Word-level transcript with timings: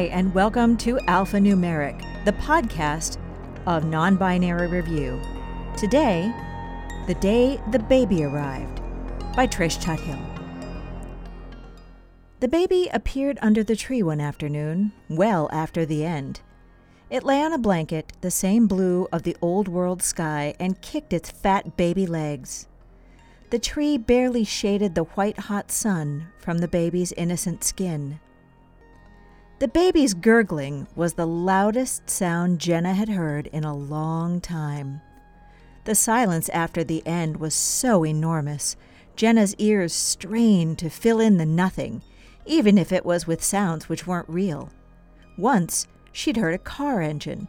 Hi, 0.00 0.06
and 0.06 0.32
welcome 0.32 0.78
to 0.78 0.96
Alphanumeric, 1.08 2.24
the 2.24 2.32
podcast 2.32 3.18
of 3.66 3.84
non 3.84 4.16
binary 4.16 4.66
review. 4.66 5.20
Today, 5.76 6.32
The 7.06 7.16
Day 7.16 7.60
the 7.70 7.80
Baby 7.80 8.24
Arrived 8.24 8.80
by 9.36 9.46
Trish 9.46 9.78
Tuthill. 9.78 10.18
The 12.40 12.48
baby 12.48 12.88
appeared 12.94 13.38
under 13.42 13.62
the 13.62 13.76
tree 13.76 14.02
one 14.02 14.22
afternoon, 14.22 14.92
well 15.10 15.50
after 15.52 15.84
the 15.84 16.06
end. 16.06 16.40
It 17.10 17.22
lay 17.22 17.42
on 17.42 17.52
a 17.52 17.58
blanket, 17.58 18.14
the 18.22 18.30
same 18.30 18.66
blue 18.66 19.06
of 19.12 19.24
the 19.24 19.36
old 19.42 19.68
world 19.68 20.02
sky, 20.02 20.54
and 20.58 20.80
kicked 20.80 21.12
its 21.12 21.30
fat 21.30 21.76
baby 21.76 22.06
legs. 22.06 22.68
The 23.50 23.58
tree 23.58 23.98
barely 23.98 24.44
shaded 24.44 24.94
the 24.94 25.04
white 25.04 25.40
hot 25.40 25.70
sun 25.70 26.28
from 26.38 26.56
the 26.56 26.68
baby's 26.68 27.12
innocent 27.12 27.64
skin. 27.64 28.18
The 29.60 29.68
baby's 29.68 30.14
gurgling 30.14 30.86
was 30.96 31.12
the 31.12 31.26
loudest 31.26 32.08
sound 32.08 32.58
Jenna 32.58 32.94
had 32.94 33.10
heard 33.10 33.46
in 33.48 33.62
a 33.62 33.76
long 33.76 34.40
time. 34.40 35.02
The 35.84 35.94
silence 35.94 36.48
after 36.48 36.82
the 36.82 37.06
end 37.06 37.36
was 37.36 37.52
so 37.52 38.06
enormous, 38.06 38.76
Jenna's 39.16 39.54
ears 39.58 39.92
strained 39.92 40.78
to 40.78 40.88
fill 40.88 41.20
in 41.20 41.36
the 41.36 41.44
nothing, 41.44 42.00
even 42.46 42.78
if 42.78 42.90
it 42.90 43.04
was 43.04 43.26
with 43.26 43.44
sounds 43.44 43.86
which 43.86 44.06
weren't 44.06 44.30
real. 44.30 44.70
Once, 45.36 45.86
she'd 46.10 46.38
heard 46.38 46.54
a 46.54 46.58
car 46.58 47.02
engine. 47.02 47.46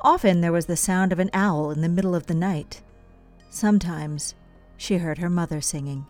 Often 0.00 0.40
there 0.40 0.52
was 0.52 0.64
the 0.64 0.74
sound 0.74 1.12
of 1.12 1.18
an 1.18 1.28
owl 1.34 1.70
in 1.70 1.82
the 1.82 1.88
middle 1.90 2.14
of 2.14 2.28
the 2.28 2.34
night. 2.34 2.80
Sometimes 3.50 4.34
she 4.78 4.96
heard 4.96 5.18
her 5.18 5.28
mother 5.28 5.60
singing. 5.60 6.06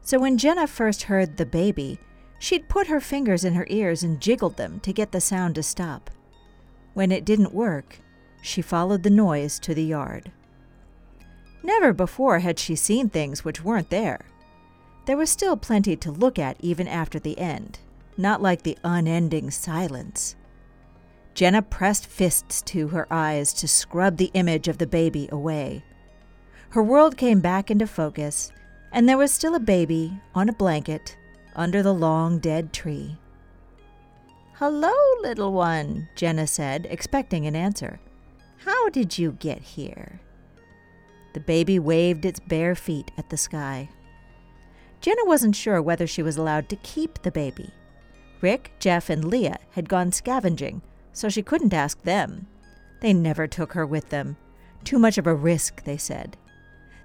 So 0.00 0.18
when 0.18 0.36
Jenna 0.36 0.66
first 0.66 1.04
heard 1.04 1.36
the 1.36 1.46
baby, 1.46 2.00
she'd 2.42 2.68
put 2.68 2.88
her 2.88 2.98
fingers 2.98 3.44
in 3.44 3.54
her 3.54 3.68
ears 3.70 4.02
and 4.02 4.20
jiggled 4.20 4.56
them 4.56 4.80
to 4.80 4.92
get 4.92 5.12
the 5.12 5.20
sound 5.20 5.54
to 5.54 5.62
stop. 5.62 6.10
When 6.92 7.12
it 7.12 7.24
didn't 7.24 7.54
work, 7.54 8.00
she 8.42 8.60
followed 8.60 9.04
the 9.04 9.10
noise 9.10 9.60
to 9.60 9.72
the 9.72 9.84
yard. 9.84 10.32
Never 11.62 11.92
before 11.92 12.40
had 12.40 12.58
she 12.58 12.74
seen 12.74 13.08
things 13.08 13.44
which 13.44 13.62
weren't 13.62 13.90
there. 13.90 14.22
There 15.06 15.16
was 15.16 15.30
still 15.30 15.56
plenty 15.56 15.94
to 15.98 16.10
look 16.10 16.36
at 16.36 16.56
even 16.58 16.88
after 16.88 17.20
the 17.20 17.38
end, 17.38 17.78
not 18.16 18.42
like 18.42 18.64
the 18.64 18.76
unending 18.82 19.52
silence. 19.52 20.34
Jenna 21.34 21.62
pressed 21.62 22.08
fists 22.08 22.60
to 22.62 22.88
her 22.88 23.06
eyes 23.08 23.52
to 23.52 23.68
scrub 23.68 24.16
the 24.16 24.32
image 24.34 24.66
of 24.66 24.78
the 24.78 24.86
baby 24.88 25.28
away. 25.30 25.84
Her 26.70 26.82
world 26.82 27.16
came 27.16 27.38
back 27.38 27.70
into 27.70 27.86
focus, 27.86 28.50
and 28.90 29.08
there 29.08 29.16
was 29.16 29.30
still 29.30 29.54
a 29.54 29.60
baby 29.60 30.20
on 30.34 30.48
a 30.48 30.52
blanket 30.52 31.16
under 31.54 31.82
the 31.82 31.94
long 31.94 32.38
dead 32.38 32.72
tree. 32.72 33.16
Hello, 34.54 34.94
little 35.22 35.52
one, 35.52 36.08
Jenna 36.14 36.46
said, 36.46 36.86
expecting 36.90 37.46
an 37.46 37.56
answer. 37.56 38.00
How 38.58 38.88
did 38.90 39.18
you 39.18 39.32
get 39.32 39.60
here? 39.60 40.20
The 41.32 41.40
baby 41.40 41.78
waved 41.78 42.24
its 42.24 42.40
bare 42.40 42.74
feet 42.74 43.10
at 43.18 43.30
the 43.30 43.36
sky. 43.36 43.88
Jenna 45.00 45.24
wasn't 45.24 45.56
sure 45.56 45.82
whether 45.82 46.06
she 46.06 46.22
was 46.22 46.36
allowed 46.36 46.68
to 46.68 46.76
keep 46.76 47.22
the 47.22 47.32
baby. 47.32 47.70
Rick, 48.40 48.72
Jeff, 48.78 49.10
and 49.10 49.24
Leah 49.24 49.58
had 49.70 49.88
gone 49.88 50.12
scavenging, 50.12 50.82
so 51.12 51.28
she 51.28 51.42
couldn't 51.42 51.74
ask 51.74 52.00
them. 52.02 52.46
They 53.00 53.12
never 53.12 53.46
took 53.46 53.72
her 53.72 53.84
with 53.84 54.10
them. 54.10 54.36
Too 54.84 54.98
much 54.98 55.18
of 55.18 55.26
a 55.26 55.34
risk, 55.34 55.82
they 55.84 55.96
said. 55.96 56.36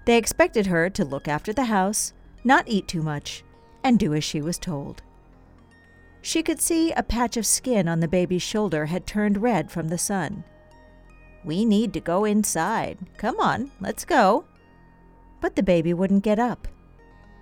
They 0.05 0.17
expected 0.17 0.67
her 0.67 0.89
to 0.91 1.05
look 1.05 1.27
after 1.27 1.53
the 1.53 1.65
house, 1.65 2.13
not 2.43 2.67
eat 2.67 2.87
too 2.87 3.01
much, 3.01 3.43
and 3.87 3.97
do 3.97 4.13
as 4.13 4.23
she 4.23 4.41
was 4.41 4.57
told. 4.57 5.01
She 6.21 6.43
could 6.43 6.59
see 6.59 6.91
a 6.91 7.03
patch 7.03 7.37
of 7.37 7.45
skin 7.45 7.87
on 7.87 8.01
the 8.01 8.07
baby's 8.07 8.41
shoulder 8.41 8.87
had 8.87 9.07
turned 9.07 9.41
red 9.41 9.71
from 9.71 9.87
the 9.87 9.97
sun. 9.97 10.43
We 11.45 11.63
need 11.63 11.93
to 11.93 12.01
go 12.01 12.25
inside. 12.25 12.97
Come 13.15 13.39
on, 13.39 13.71
let's 13.79 14.03
go. 14.03 14.43
But 15.39 15.55
the 15.55 15.63
baby 15.63 15.93
wouldn't 15.93 16.25
get 16.25 16.37
up. 16.37 16.67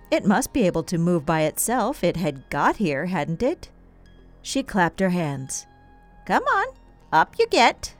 It 0.08 0.24
must 0.24 0.52
be 0.52 0.62
able 0.62 0.84
to 0.84 0.98
move 0.98 1.26
by 1.26 1.40
itself. 1.42 2.04
It 2.04 2.16
had 2.16 2.48
got 2.48 2.76
here, 2.76 3.06
hadn't 3.06 3.42
it? 3.42 3.70
She 4.40 4.62
clapped 4.62 5.00
her 5.00 5.08
hands. 5.08 5.66
Come 6.26 6.44
on, 6.44 6.66
up 7.12 7.34
you 7.40 7.48
get. 7.48 7.94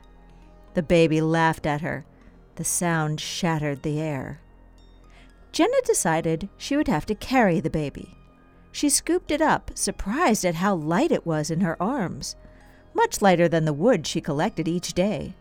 The 0.75 0.85
baby 0.85 1.21
laughed 1.21 1.67
at 1.67 1.81
her. 1.81 2.07
The 2.55 2.65
sound 2.65 3.21
shattered 3.21 3.83
the 3.83 4.01
air. 4.01 4.41
Jenna 5.51 5.81
decided 5.85 6.49
she 6.57 6.77
would 6.77 6.87
have 6.87 7.07
to 7.07 7.15
carry 7.17 7.59
the 7.59 7.71
baby. 7.71 8.15
She 8.77 8.91
scooped 8.91 9.31
it 9.31 9.41
up, 9.41 9.71
surprised 9.75 10.45
at 10.45 10.57
how 10.57 10.75
light 10.75 11.11
it 11.11 11.25
was 11.25 11.51
in 11.51 11.63
her 11.63 11.83
arms, 11.83 12.37
much 12.93 13.23
lighter 13.23 13.49
than 13.49 13.65
the 13.65 13.73
wood 13.73 14.07
she 14.07 14.21
collected 14.21 14.69
each 14.69 14.93
day. 14.93 15.35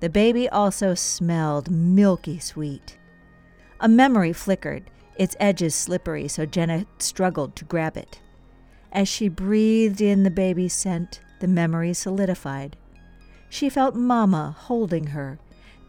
The 0.00 0.08
baby 0.08 0.48
also 0.48 0.94
smelled 0.94 1.70
milky 1.70 2.38
sweet. 2.38 2.96
A 3.78 3.90
memory 3.90 4.32
flickered, 4.32 4.90
its 5.18 5.36
edges 5.38 5.74
slippery, 5.74 6.28
so 6.28 6.46
Jenna 6.46 6.86
struggled 6.96 7.56
to 7.56 7.66
grab 7.66 7.94
it. 7.94 8.22
As 8.90 9.06
she 9.06 9.28
breathed 9.28 10.00
in 10.00 10.22
the 10.22 10.30
baby's 10.30 10.72
scent, 10.72 11.20
the 11.40 11.48
memory 11.48 11.92
solidified. 11.92 12.74
She 13.50 13.68
felt 13.68 13.94
Mama 13.94 14.56
holding 14.58 15.08
her, 15.08 15.38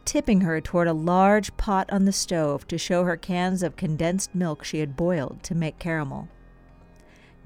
tipping 0.04 0.42
her 0.42 0.60
toward 0.60 0.90
a 0.90 0.94
large 0.94 1.56
pot 1.56 1.90
on 1.94 2.04
the 2.04 2.12
stove 2.12 2.68
to 2.68 2.78
show 2.78 3.06
her 3.06 3.16
cans 3.16 3.64
of 3.64 3.78
condensed 3.78 4.36
milk 4.36 4.66
she 4.66 4.80
had 4.80 4.98
boiled 4.98 5.44
to 5.44 5.56
make 5.56 5.80
caramel. 5.80 6.28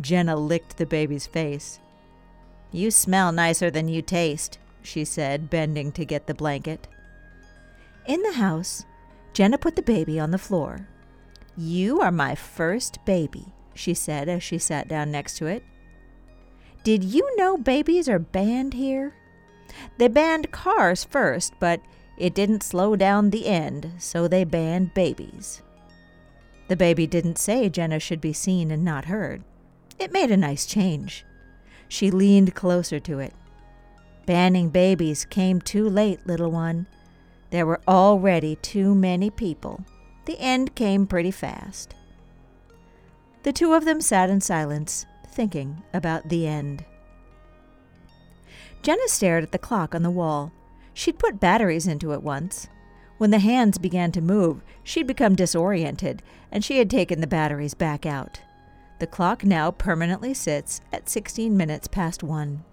Jenna 0.01 0.35
licked 0.35 0.77
the 0.77 0.85
baby's 0.85 1.27
face. 1.27 1.79
You 2.71 2.91
smell 2.91 3.31
nicer 3.31 3.69
than 3.69 3.87
you 3.87 4.01
taste, 4.01 4.57
she 4.81 5.05
said, 5.05 5.49
bending 5.49 5.91
to 5.93 6.05
get 6.05 6.27
the 6.27 6.33
blanket. 6.33 6.87
In 8.05 8.21
the 8.23 8.33
house, 8.33 8.85
Jenna 9.33 9.57
put 9.57 9.75
the 9.75 9.81
baby 9.81 10.19
on 10.19 10.31
the 10.31 10.37
floor. 10.37 10.87
You 11.57 11.99
are 11.99 12.11
my 12.11 12.35
first 12.35 13.03
baby, 13.05 13.53
she 13.73 13.93
said 13.93 14.27
as 14.27 14.41
she 14.41 14.57
sat 14.57 14.87
down 14.87 15.11
next 15.11 15.37
to 15.37 15.45
it. 15.45 15.63
Did 16.83 17.03
you 17.03 17.35
know 17.35 17.57
babies 17.57 18.09
are 18.09 18.19
banned 18.19 18.73
here? 18.73 19.13
They 19.97 20.07
banned 20.07 20.51
cars 20.51 21.03
first, 21.03 21.53
but 21.59 21.81
it 22.17 22.33
didn't 22.33 22.63
slow 22.63 22.95
down 22.95 23.29
the 23.29 23.47
end, 23.47 23.91
so 23.99 24.27
they 24.27 24.43
banned 24.43 24.93
babies. 24.93 25.61
The 26.67 26.75
baby 26.75 27.05
didn't 27.05 27.37
say 27.37 27.69
Jenna 27.69 27.99
should 27.99 28.21
be 28.21 28.33
seen 28.33 28.71
and 28.71 28.83
not 28.83 29.05
heard. 29.05 29.43
It 30.01 30.11
made 30.11 30.31
a 30.31 30.37
nice 30.37 30.65
change. 30.65 31.23
She 31.87 32.09
leaned 32.09 32.55
closer 32.55 32.99
to 33.01 33.19
it. 33.19 33.35
Banning 34.25 34.69
babies 34.69 35.25
came 35.25 35.61
too 35.61 35.87
late, 35.87 36.25
little 36.25 36.49
one. 36.49 36.87
There 37.51 37.67
were 37.67 37.81
already 37.87 38.55
too 38.55 38.95
many 38.95 39.29
people. 39.29 39.85
The 40.25 40.39
end 40.39 40.73
came 40.73 41.05
pretty 41.05 41.29
fast. 41.29 41.93
The 43.43 43.53
two 43.53 43.73
of 43.73 43.85
them 43.85 44.01
sat 44.01 44.31
in 44.31 44.41
silence, 44.41 45.05
thinking 45.27 45.83
about 45.93 46.29
the 46.29 46.47
end. 46.47 46.83
Jenna 48.81 49.07
stared 49.07 49.43
at 49.43 49.51
the 49.51 49.59
clock 49.59 49.93
on 49.93 50.01
the 50.01 50.09
wall. 50.09 50.51
She'd 50.95 51.19
put 51.19 51.39
batteries 51.39 51.85
into 51.85 52.11
it 52.11 52.23
once. 52.23 52.67
When 53.19 53.29
the 53.29 53.37
hands 53.37 53.77
began 53.77 54.11
to 54.13 54.21
move, 54.21 54.63
she'd 54.83 55.05
become 55.05 55.35
disoriented, 55.35 56.23
and 56.51 56.65
she 56.65 56.79
had 56.79 56.89
taken 56.89 57.21
the 57.21 57.27
batteries 57.27 57.75
back 57.75 58.07
out. 58.07 58.41
The 59.01 59.07
clock 59.07 59.43
now 59.43 59.71
permanently 59.71 60.31
sits 60.35 60.79
at 60.93 61.09
16 61.09 61.57
minutes 61.57 61.87
past 61.87 62.21
one. 62.21 62.63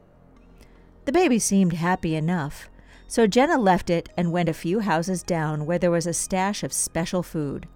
The 1.06 1.12
baby 1.12 1.38
seemed 1.38 1.72
happy 1.72 2.14
enough, 2.14 2.68
so 3.06 3.26
Jenna 3.26 3.56
left 3.56 3.88
it 3.88 4.10
and 4.14 4.30
went 4.30 4.50
a 4.50 4.52
few 4.52 4.80
houses 4.80 5.22
down 5.22 5.64
where 5.64 5.78
there 5.78 5.90
was 5.90 6.06
a 6.06 6.12
stash 6.12 6.62
of 6.62 6.70
special 6.70 7.22
food. 7.22 7.66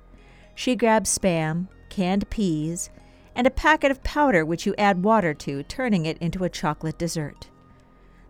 She 0.55 0.77
grabbed 0.77 1.06
spam, 1.06 1.69
canned 1.88 2.29
peas, 2.29 2.91
and 3.35 3.47
a 3.47 3.50
packet 3.50 3.91
of 3.91 4.05
powder 4.05 4.44
which 4.44 4.67
you 4.67 4.75
add 4.77 5.03
water 5.03 5.32
to, 5.32 5.62
turning 5.62 6.05
it 6.05 6.19
into 6.19 6.44
a 6.44 6.50
chocolate 6.50 6.99
dessert. 6.99 7.49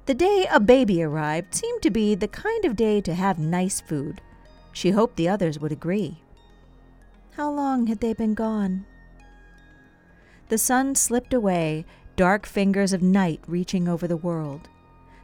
The 0.06 0.14
day 0.14 0.46
a 0.48 0.60
baby 0.60 1.02
arrived 1.02 1.52
seemed 1.52 1.82
to 1.82 1.90
be 1.90 2.14
the 2.14 2.28
kind 2.28 2.64
of 2.64 2.76
day 2.76 3.00
to 3.00 3.14
have 3.14 3.40
nice 3.40 3.80
food. 3.80 4.20
She 4.70 4.92
hoped 4.92 5.16
the 5.16 5.28
others 5.28 5.58
would 5.58 5.72
agree. 5.72 6.22
How 7.32 7.50
long 7.50 7.88
had 7.88 7.98
they 7.98 8.12
been 8.12 8.34
gone? 8.34 8.86
The 10.52 10.58
sun 10.58 10.94
slipped 10.96 11.32
away, 11.32 11.86
dark 12.14 12.44
fingers 12.44 12.92
of 12.92 13.00
night 13.00 13.40
reaching 13.46 13.88
over 13.88 14.06
the 14.06 14.18
world. 14.18 14.68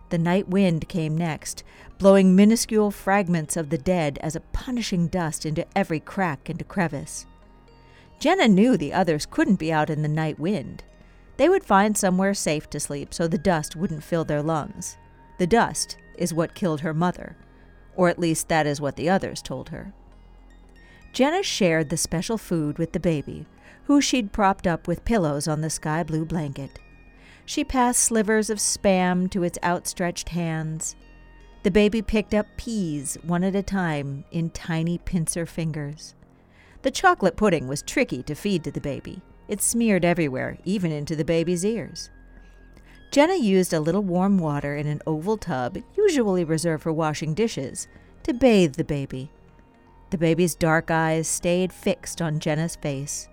The 0.08 0.16
night 0.16 0.48
wind 0.48 0.88
came 0.88 1.18
next, 1.18 1.64
blowing 1.98 2.34
minuscule 2.34 2.90
fragments 2.90 3.54
of 3.54 3.68
the 3.68 3.76
dead 3.76 4.18
as 4.22 4.34
a 4.34 4.40
punishing 4.40 5.06
dust 5.06 5.44
into 5.44 5.66
every 5.76 6.00
crack 6.00 6.48
and 6.48 6.66
crevice. 6.66 7.26
Jenna 8.18 8.48
knew 8.48 8.78
the 8.78 8.94
others 8.94 9.26
couldn't 9.26 9.56
be 9.56 9.70
out 9.70 9.90
in 9.90 10.00
the 10.00 10.08
night 10.08 10.38
wind. 10.38 10.82
They 11.36 11.50
would 11.50 11.62
find 11.62 11.94
somewhere 11.94 12.32
safe 12.32 12.70
to 12.70 12.80
sleep 12.80 13.12
so 13.12 13.28
the 13.28 13.36
dust 13.36 13.76
wouldn't 13.76 14.04
fill 14.04 14.24
their 14.24 14.42
lungs. 14.42 14.96
The 15.36 15.46
dust 15.46 15.98
is 16.16 16.32
what 16.32 16.54
killed 16.54 16.80
her 16.80 16.94
mother, 16.94 17.36
or 17.96 18.08
at 18.08 18.18
least 18.18 18.48
that 18.48 18.66
is 18.66 18.80
what 18.80 18.96
the 18.96 19.10
others 19.10 19.42
told 19.42 19.68
her. 19.68 19.92
Jenna 21.18 21.42
shared 21.42 21.88
the 21.88 21.96
special 21.96 22.38
food 22.38 22.78
with 22.78 22.92
the 22.92 23.00
baby, 23.00 23.44
who 23.86 24.00
she'd 24.00 24.30
propped 24.30 24.68
up 24.68 24.86
with 24.86 25.04
pillows 25.04 25.48
on 25.48 25.62
the 25.62 25.68
sky 25.68 26.04
blue 26.04 26.24
blanket. 26.24 26.78
She 27.44 27.64
passed 27.64 28.04
slivers 28.04 28.50
of 28.50 28.58
spam 28.58 29.28
to 29.32 29.42
its 29.42 29.58
outstretched 29.64 30.28
hands. 30.28 30.94
The 31.64 31.72
baby 31.72 32.02
picked 32.02 32.34
up 32.34 32.46
peas 32.56 33.18
one 33.24 33.42
at 33.42 33.56
a 33.56 33.64
time 33.64 34.26
in 34.30 34.50
tiny 34.50 34.98
pincer 34.98 35.44
fingers. 35.44 36.14
The 36.82 36.92
chocolate 36.92 37.36
pudding 37.36 37.66
was 37.66 37.82
tricky 37.82 38.22
to 38.22 38.36
feed 38.36 38.62
to 38.62 38.70
the 38.70 38.80
baby. 38.80 39.20
It 39.48 39.60
smeared 39.60 40.04
everywhere, 40.04 40.56
even 40.64 40.92
into 40.92 41.16
the 41.16 41.24
baby's 41.24 41.64
ears. 41.64 42.10
Jenna 43.10 43.34
used 43.34 43.72
a 43.72 43.80
little 43.80 44.04
warm 44.04 44.38
water 44.38 44.76
in 44.76 44.86
an 44.86 45.02
oval 45.04 45.36
tub, 45.36 45.78
usually 45.96 46.44
reserved 46.44 46.84
for 46.84 46.92
washing 46.92 47.34
dishes, 47.34 47.88
to 48.22 48.32
bathe 48.32 48.76
the 48.76 48.84
baby. 48.84 49.32
The 50.10 50.18
baby's 50.18 50.54
dark 50.54 50.90
eyes 50.90 51.28
stayed 51.28 51.72
fixed 51.72 52.22
on 52.22 52.40
Jenna's 52.40 52.76
face. 52.76 53.28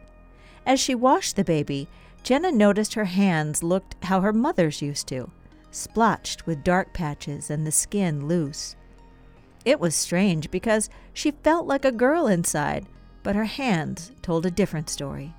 As 0.65 0.79
she 0.79 0.95
washed 0.95 1.35
the 1.35 1.43
baby, 1.43 1.87
Jenna 2.23 2.51
noticed 2.51 2.95
her 2.95 3.05
hands 3.05 3.63
looked 3.63 3.95
how 4.03 4.21
her 4.21 4.33
mother's 4.33 4.81
used 4.81 5.07
to, 5.07 5.29
splotched 5.71 6.45
with 6.45 6.63
dark 6.63 6.91
patches 6.91 7.49
and 7.49 7.65
the 7.65 7.71
skin 7.71 8.27
loose. 8.27 8.75
It 9.63 9.79
was 9.79 9.95
strange 9.95 10.51
because 10.51 10.89
she 11.13 11.31
felt 11.31 11.67
like 11.67 11.85
a 11.85 11.91
girl 11.91 12.27
inside, 12.27 12.87
but 13.23 13.35
her 13.35 13.45
hands 13.45 14.11
told 14.21 14.45
a 14.45 14.51
different 14.51 14.89
story. 14.89 15.33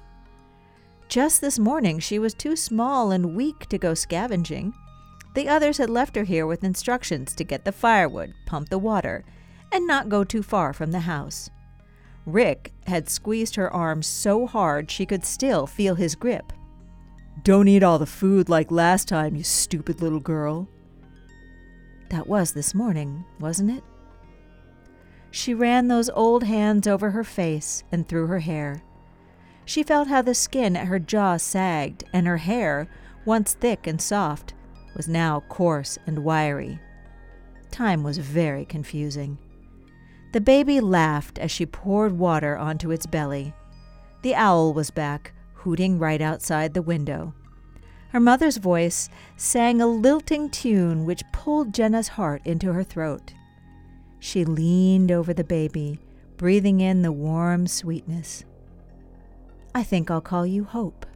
Just 1.09 1.41
this 1.41 1.59
morning, 1.59 1.99
she 2.01 2.19
was 2.19 2.35
too 2.35 2.57
small 2.57 3.13
and 3.13 3.37
weak 3.37 3.67
to 3.69 3.79
go 3.79 3.95
scavenging. 3.95 4.75
The 5.35 5.49
others 5.49 5.79
had 5.79 5.91
left 5.91 6.17
her 6.17 6.25
here 6.25 6.47
with 6.47 6.65
instructions 6.65 7.35
to 7.35 7.45
get 7.45 7.65
the 7.65 7.73
firewood, 7.73 8.35
pump 8.47 8.69
the 8.71 8.79
water, 8.79 9.25
and 9.77 9.87
not 9.87 10.09
go 10.09 10.25
too 10.25 10.43
far 10.43 10.73
from 10.73 10.91
the 10.91 11.01
house. 11.01 11.51
Rick 12.25 12.73
had 12.87 13.11
squeezed 13.11 13.57
her 13.57 13.71
arm 13.71 14.03
so 14.03 14.47
hard 14.47 14.91
she 14.91 15.05
could 15.05 15.25
still 15.25 15.67
feel 15.67 15.95
his 15.95 16.15
grip. 16.15 16.51
Don't 17.43 17.69
eat 17.69 17.83
all 17.83 17.99
the 17.99 18.07
food 18.07 18.49
like 18.49 18.71
last 18.71 19.07
time, 19.07 19.37
you 19.37 19.45
stupid 19.45 20.01
little 20.01 20.19
girl. 20.19 20.67
That 22.09 22.27
was 22.27 22.53
this 22.53 22.75
morning, 22.75 23.25
wasn't 23.39 23.71
it? 23.71 23.85
She 25.31 25.53
ran 25.53 25.89
those 25.89 26.09
old 26.09 26.45
hands 26.45 26.87
over 26.87 27.11
her 27.11 27.25
face 27.25 27.85
and 27.93 28.09
through 28.09 28.29
her 28.29 28.39
hair. 28.39 28.83
She 29.67 29.83
felt 29.83 30.09
how 30.09 30.23
the 30.23 30.35
skin 30.35 30.75
at 30.75 30.87
her 30.87 30.99
jaw 30.99 31.37
sagged, 31.37 32.05
and 32.15 32.27
her 32.27 32.39
hair, 32.39 32.89
once 33.27 33.53
thick 33.53 33.87
and 33.87 34.01
soft, 34.01 34.55
was 34.97 35.07
now 35.07 35.41
coarse 35.51 35.99
and 36.07 36.21
wiry. 36.21 36.81
Time 37.71 38.03
was 38.03 38.17
very 38.17 38.65
confusing. 38.65 39.37
The 40.37 40.43
baby 40.43 40.81
laughed 40.83 41.39
as 41.39 41.51
she 41.51 41.65
poured 41.65 42.19
water 42.19 42.59
onto 42.59 42.91
its 42.91 43.07
belly. 43.07 43.55
The 44.21 44.35
owl 44.35 44.75
was 44.75 44.91
back, 44.91 45.33
hooting 45.55 45.99
right 45.99 46.21
outside 46.21 46.75
the 46.75 46.83
window. 46.83 47.33
Her 48.11 48.21
mother's 48.21 48.59
voice 48.59 49.09
sang 49.39 49.81
a 49.81 49.87
lilting 49.87 50.51
tune 50.51 51.07
which 51.07 51.23
pulled 51.33 51.73
Jenna's 51.73 52.09
heart 52.09 52.43
into 52.45 52.75
her 52.75 52.85
throat. 52.85 53.33
She 54.19 54.45
leaned 54.45 55.11
over 55.11 55.33
the 55.33 55.43
baby, 55.43 56.01
breathing 56.37 56.83
in 56.83 57.01
the 57.01 57.13
warm 57.13 57.67
sweetness. 57.67 58.45
I 59.75 59.83
think 59.83 60.11
I'll 60.11 60.21
call 60.21 60.47
you 60.47 60.65
Hope. 60.65 61.07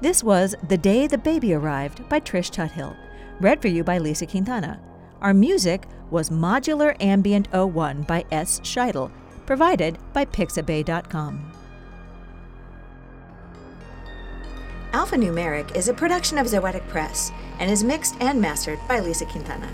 This 0.00 0.24
was 0.24 0.54
The 0.66 0.78
Day 0.78 1.06
the 1.06 1.18
Baby 1.18 1.52
Arrived 1.52 2.08
by 2.08 2.18
Trish 2.18 2.50
Tuthill, 2.50 2.96
read 3.40 3.60
for 3.60 3.68
you 3.68 3.84
by 3.84 3.98
Lisa 3.98 4.24
Quintana. 4.24 4.80
Our 5.20 5.34
music 5.34 5.84
was 6.10 6.30
Modular 6.30 6.96
Ambient 7.00 7.48
01 7.52 8.02
by 8.02 8.24
S. 8.30 8.60
Scheidel, 8.60 9.10
provided 9.46 9.98
by 10.12 10.24
Pixabay.com. 10.24 11.52
Alphanumeric 14.92 15.74
is 15.74 15.88
a 15.88 15.94
production 15.94 16.38
of 16.38 16.46
Zoetic 16.46 16.86
Press 16.88 17.32
and 17.58 17.70
is 17.70 17.82
mixed 17.82 18.14
and 18.20 18.40
mastered 18.40 18.78
by 18.86 19.00
Lisa 19.00 19.26
Quintana. 19.26 19.68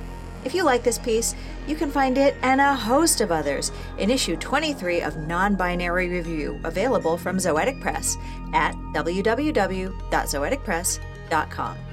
If 0.45 0.55
you 0.55 0.65
like 0.65 0.83
this 0.83 0.99
piece, 0.99 1.35
you 1.67 1.77
can 1.77 1.91
find 1.91 2.17
it 2.17 2.35
and 2.41 2.59
a 2.61 2.75
host 2.75 3.21
of 3.21 3.31
others 3.31 3.71
in 3.99 4.09
issue 4.09 4.37
23 4.37 5.03
of 5.03 5.19
Non 5.19 5.57
Binary 5.57 6.09
Review, 6.09 6.59
available 6.65 7.19
from 7.19 7.37
Zoetic 7.37 7.83
Press 7.83 8.17
at 8.55 8.75
www.zoeticpress.com. 8.95 11.90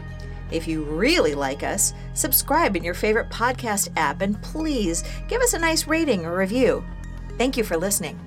If 0.51 0.67
you 0.67 0.83
really 0.83 1.35
like 1.35 1.63
us, 1.63 1.93
subscribe 2.13 2.75
in 2.75 2.83
your 2.83 2.93
favorite 2.93 3.29
podcast 3.29 3.89
app 3.97 4.21
and 4.21 4.41
please 4.41 5.03
give 5.27 5.41
us 5.41 5.53
a 5.53 5.59
nice 5.59 5.87
rating 5.87 6.25
or 6.25 6.37
review. 6.37 6.85
Thank 7.37 7.57
you 7.57 7.63
for 7.63 7.77
listening. 7.77 8.19